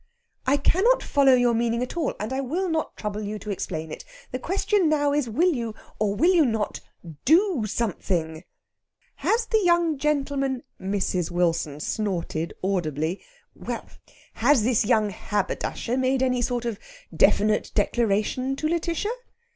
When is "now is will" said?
4.89-5.53